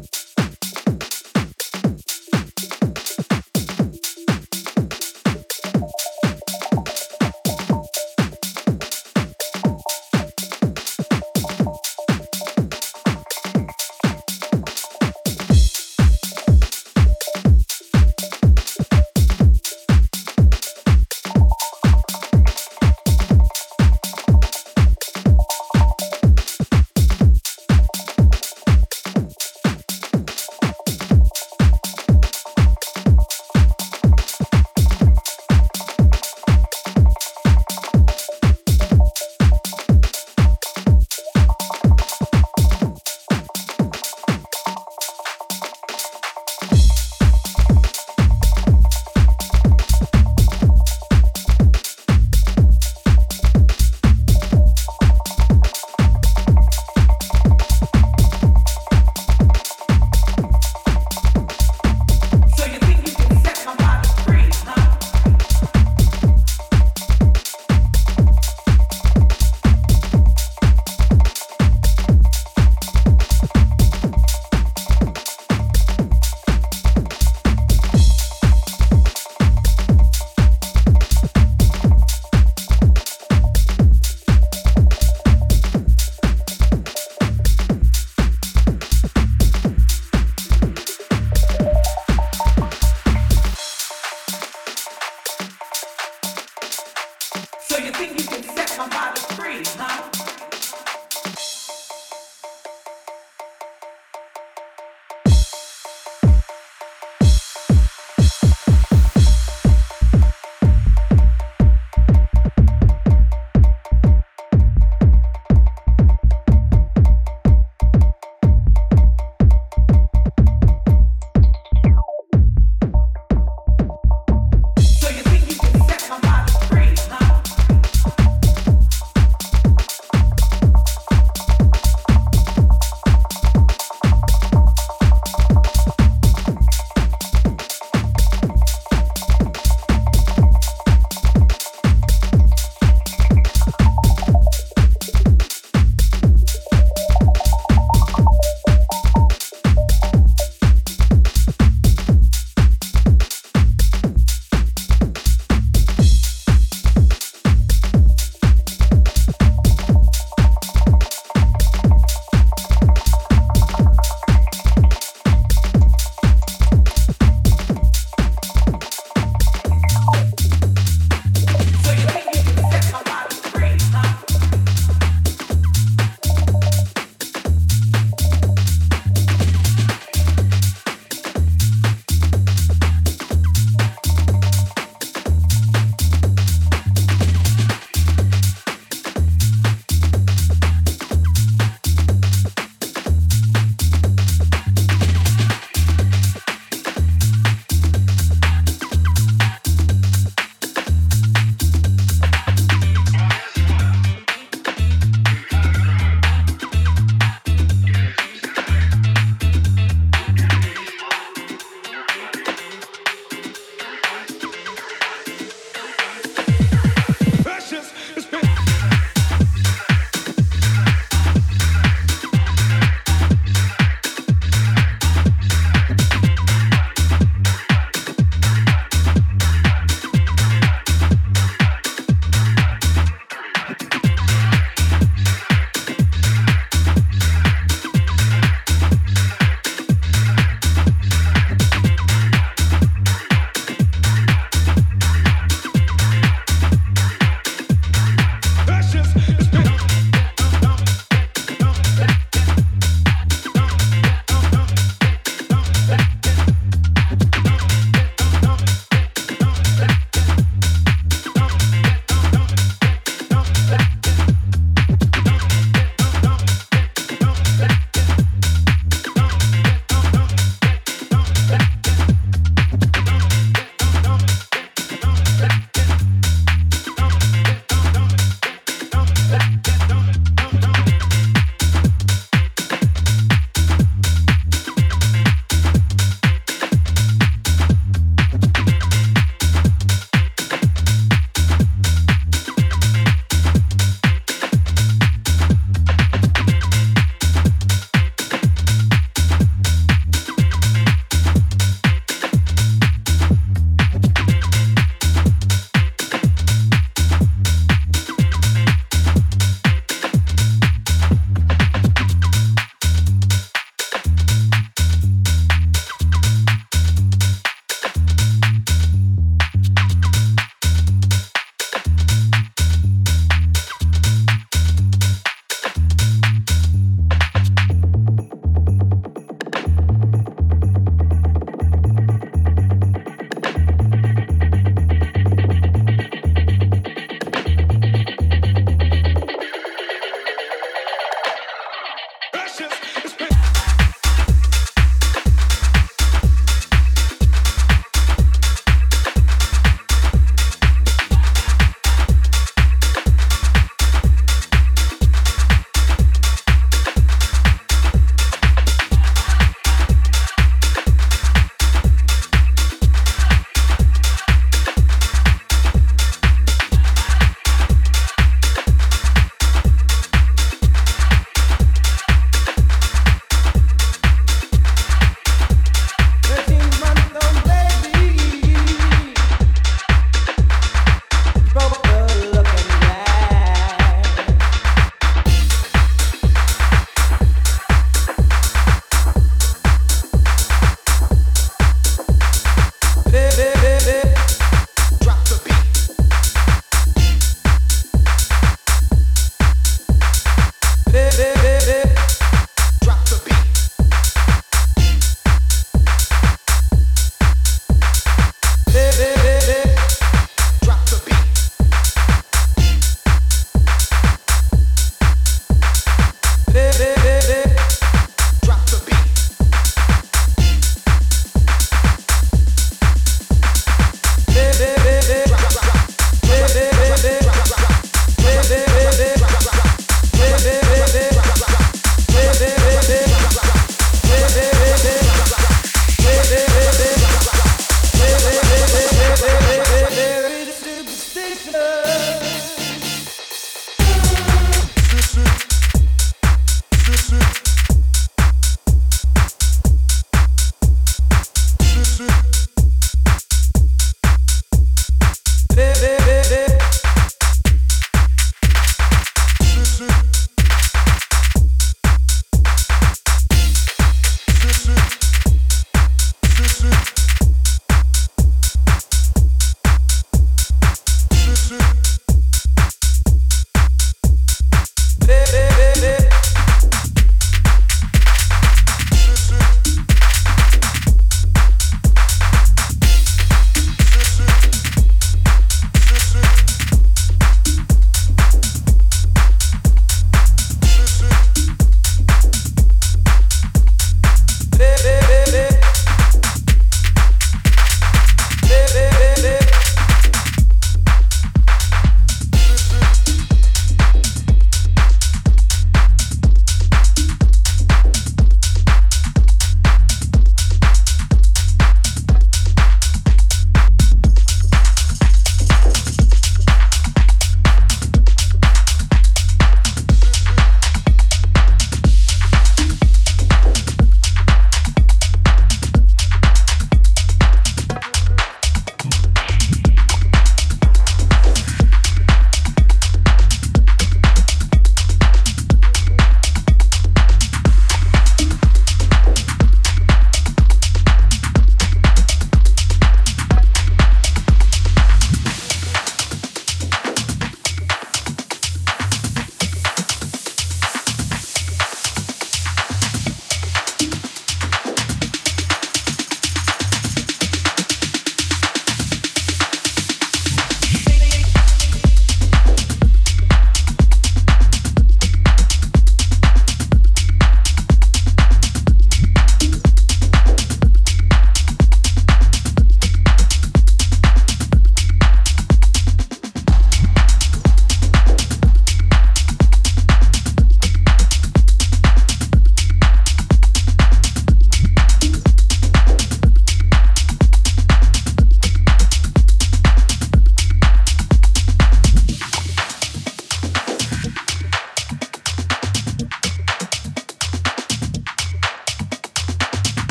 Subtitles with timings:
[0.00, 0.27] you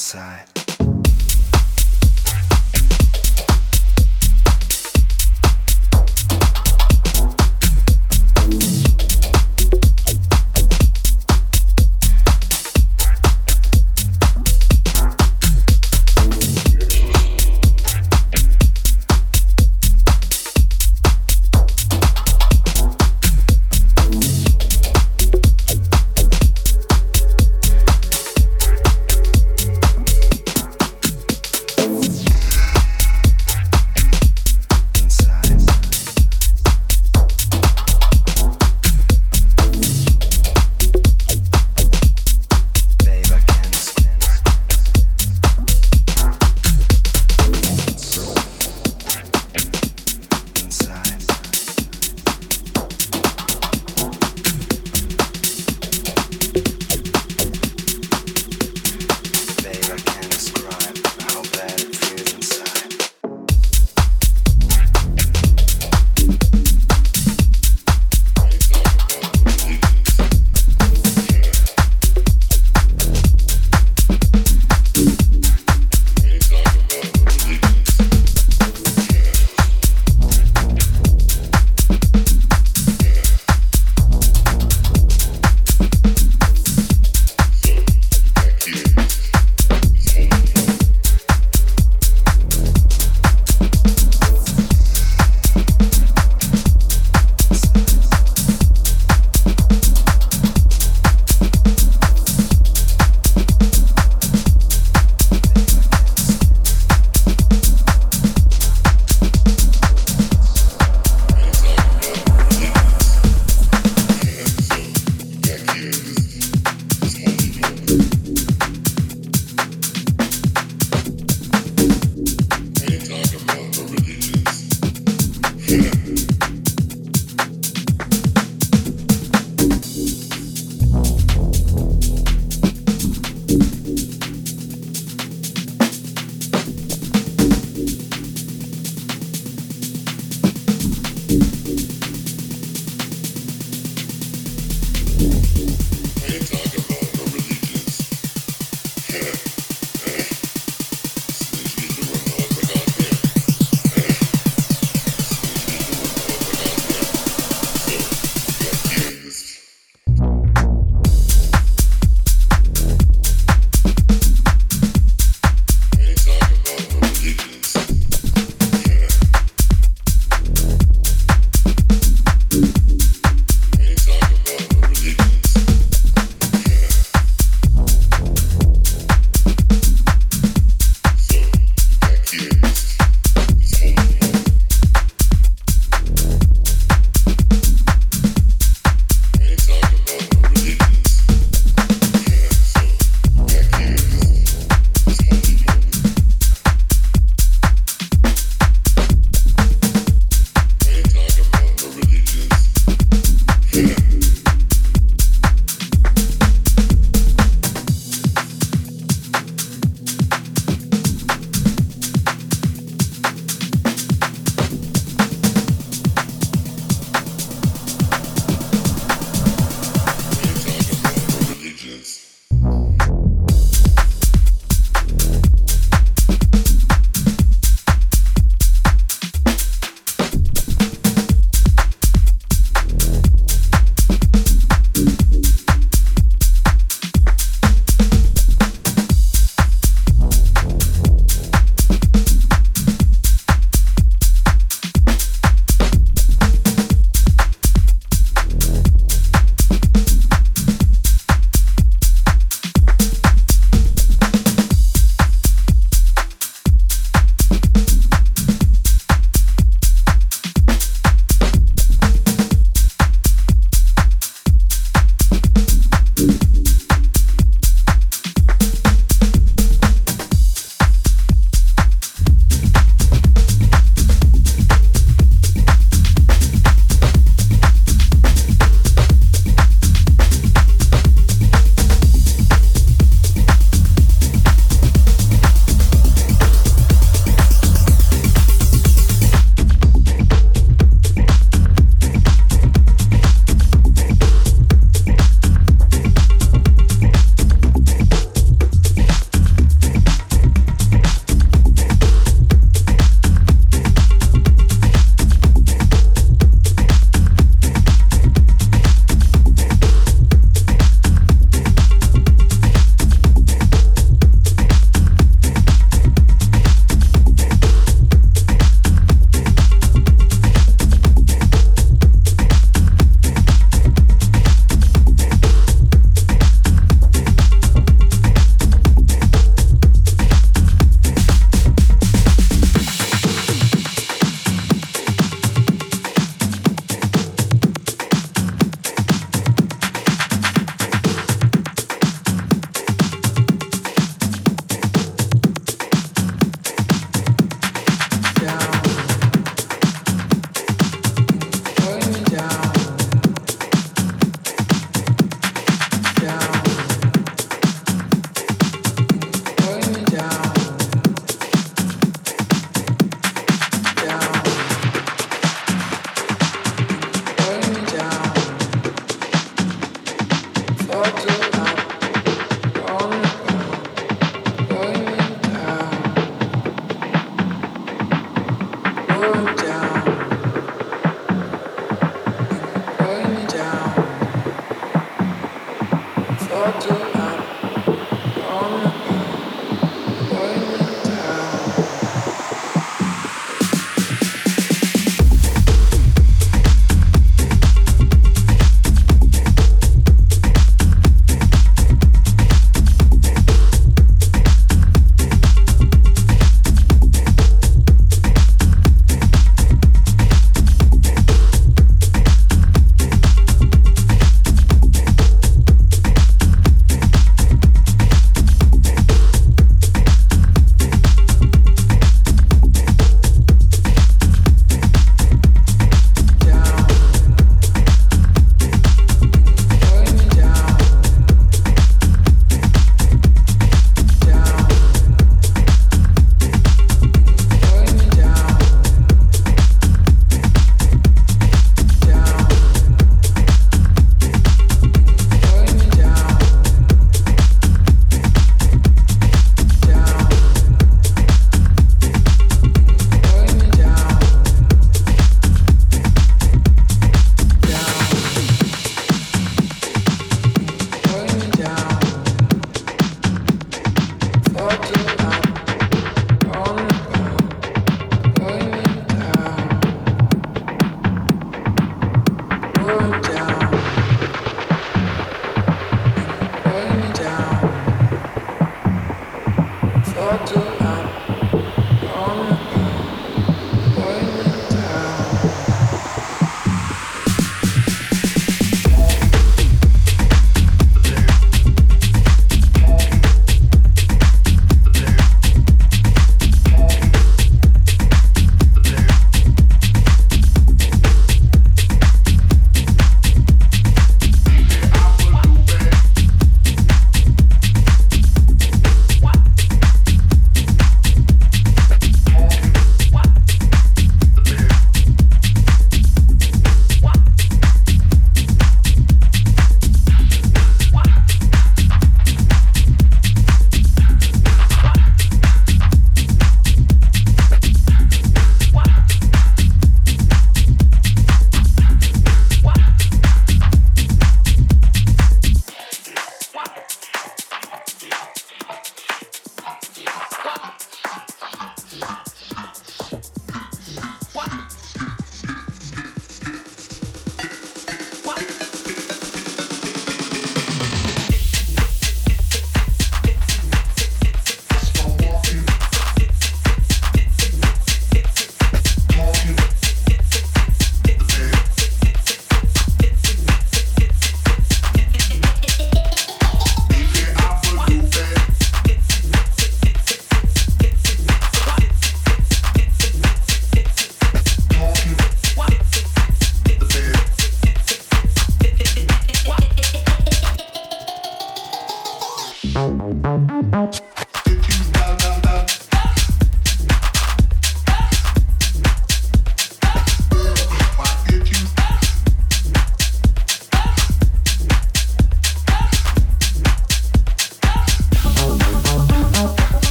[0.00, 0.49] inside.